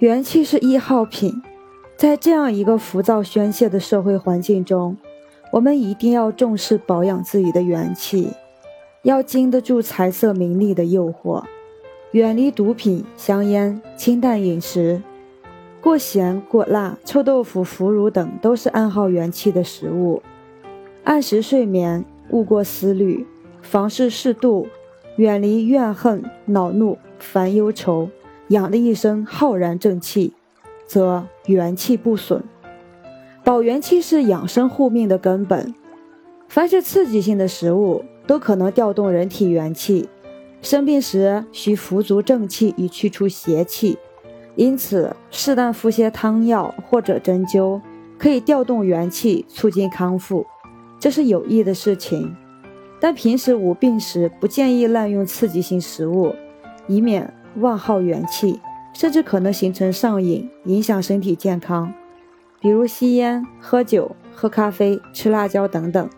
[0.00, 1.42] 元气是易耗品，
[1.94, 4.96] 在这样一个浮躁宣泄的社会环境中，
[5.52, 8.30] 我们一定要重视保养自己的元气，
[9.02, 11.44] 要经得住财色名利的诱惑，
[12.12, 15.02] 远离毒品、香烟，清淡饮食。
[15.82, 20.22] 过咸、过辣、臭豆腐、腐乳等都是暗耗元气的食物。
[21.04, 23.26] 按时睡眠，勿过思虑，
[23.60, 24.66] 房事适度，
[25.16, 28.08] 远离怨恨、恼怒、烦忧愁，
[28.50, 30.32] 养的一身浩然正气，
[30.84, 32.42] 则元气不损。
[33.44, 35.72] 保元气是养生护命的根本。
[36.48, 40.08] 凡是刺激性的食物都可能调动人体元气，
[40.62, 43.96] 生病时需服足正气以去除邪气。
[44.56, 47.80] 因此，适当服些汤药或者针灸，
[48.18, 50.44] 可以调动元气，促进康复，
[50.98, 52.34] 这是有益的事情。
[52.98, 56.34] 但平时无病时，不建议滥用刺激性食物，
[56.88, 58.60] 以免妄耗元气，
[58.92, 61.92] 甚至可能形成上瘾，影响身体健康。
[62.60, 66.08] 比如吸烟、喝酒、喝咖啡、吃辣椒等等，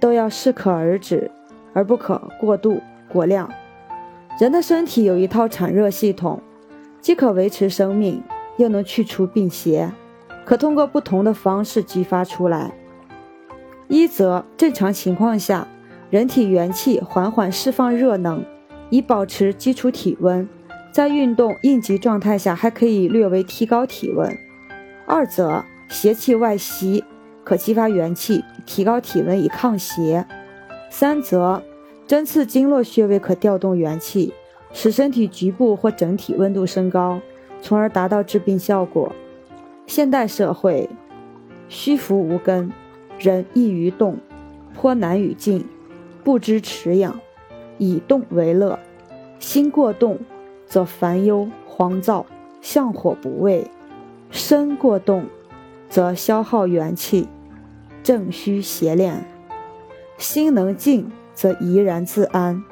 [0.00, 1.30] 都要适可而止，
[1.72, 3.50] 而不可过度过量。
[4.38, 6.40] 人的身体有一套产热系统。
[6.98, 8.20] 既可维持生命，
[8.56, 9.92] 又能去除病邪，
[10.44, 12.72] 可通过不同的方式激发出来。
[13.86, 15.68] 一则正常情况下，
[16.10, 18.44] 人体元气缓缓释放热能，
[18.90, 20.48] 以保持基础体温，
[20.90, 24.30] 在运动应急状态下还可以略微提高体温；
[25.06, 27.04] 二则邪气外袭，
[27.44, 30.24] 可激发元气，提高体温以抗邪；
[30.90, 31.62] 三则
[32.06, 34.32] 针刺经络穴位可调动元气。
[34.72, 37.18] 使身体局部或整体温度升高，
[37.62, 39.10] 从而达到治病效果。
[39.86, 40.90] 现代社会
[41.66, 42.70] 虚浮无根，
[43.18, 44.18] 人易于动，
[44.74, 45.64] 颇难与静，
[46.22, 47.18] 不知持养，
[47.78, 48.78] 以动为乐。
[49.38, 50.18] 心过动，
[50.66, 52.26] 则烦忧慌躁，
[52.60, 53.70] 向火不畏；
[54.30, 55.26] 身过动，
[55.88, 57.28] 则消耗元气，
[58.02, 59.24] 正虚邪练。
[60.18, 62.62] 心能静，则怡然自安；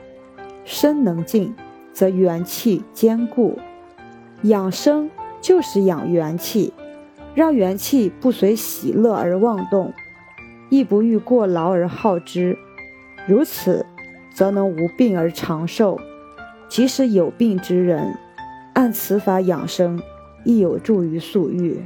[0.65, 1.55] 身能静。
[1.95, 3.57] 则元气坚固，
[4.43, 5.09] 养生
[5.41, 6.73] 就是养元气，
[7.37, 9.93] 让元气不随喜乐而妄动，
[10.71, 12.59] 亦不欲过劳而耗之。
[13.29, 13.87] 如此，
[14.35, 15.99] 则能无病而长寿。
[16.69, 18.19] 即使有病之人，
[18.75, 20.03] 按此法养生，
[20.45, 21.81] 亦有助于速愈。